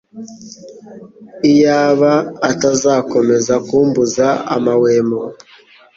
[1.51, 2.13] Iyaba
[2.49, 5.19] atazakomeza kumbuza amahwemo